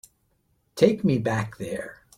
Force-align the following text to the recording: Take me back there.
Take 0.75 1.03
me 1.03 1.19
back 1.19 1.57
there. 1.57 2.01